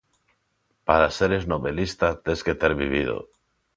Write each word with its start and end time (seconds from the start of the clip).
Para 0.87 1.15
seres 1.17 1.43
novelista, 1.53 2.07
tes 2.25 2.39
que 2.45 2.57
ter 2.61 2.73
vivido. 2.83 3.17